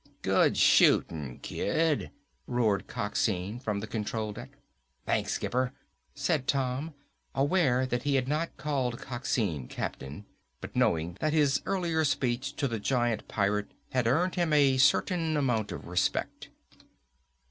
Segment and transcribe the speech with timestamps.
[0.23, 2.09] "Good shooting, Kid,"
[2.47, 4.57] roared Coxine from the control deck.
[5.05, 5.73] "Thanks, skipper,"
[6.15, 6.95] said Tom,
[7.35, 10.25] aware that he had not called Coxine captain,
[10.59, 15.37] but knowing that his earlier speech to the giant pirate had earned him a certain
[15.37, 16.49] amount of respect.